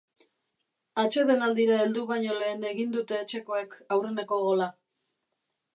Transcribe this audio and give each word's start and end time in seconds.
Atsedenaldira 1.03 1.77
heldu 1.81 2.07
baino 2.13 2.39
lehen 2.41 2.67
egin 2.73 2.97
dute 2.99 3.19
etxekoek 3.27 3.79
aurreneko 3.97 4.45
gola. 4.49 4.75